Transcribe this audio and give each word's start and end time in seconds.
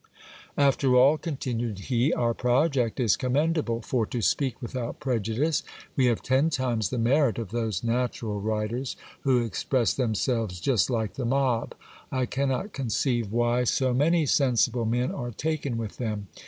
After 0.57 0.95
all, 0.95 1.19
continued 1.19 1.77
he, 1.81 2.11
our 2.11 2.33
project 2.33 2.99
is 2.99 3.15
commendable; 3.15 3.83
for, 3.83 4.07
to 4.07 4.19
speak 4.19 4.59
without 4.59 4.99
prejudice, 4.99 5.61
we 5.95 6.07
have 6.07 6.23
ten 6.23 6.49
times 6.49 6.89
the 6.89 6.97
merit 6.97 7.37
of 7.37 7.51
those 7.51 7.83
natural 7.83 8.41
writers, 8.41 8.95
who 9.19 9.43
express 9.45 9.93
themselves 9.93 10.59
just 10.59 10.89
like 10.89 11.13
the 11.13 11.25
mob. 11.25 11.75
I 12.11 12.25
cannot 12.25 12.73
conceive 12.73 13.31
why 13.31 13.63
so 13.65 13.93
many 13.93 14.25
sensible 14.25 14.85
men 14.85 15.11
are 15.11 15.29
taken 15.29 15.77
with 15.77 15.97
them. 15.97 16.29